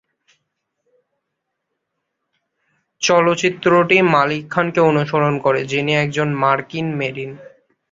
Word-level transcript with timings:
চলচ্চিত্রটি 3.01 3.97
মালিক 4.13 4.43
খানকে 4.49 4.81
অনুসরণ 4.81 5.33
করে, 5.37 5.59
যিনি 5.65 5.91
একজন 5.95 6.29
মার্কিন 6.35 6.87
মেরিন। 6.95 7.31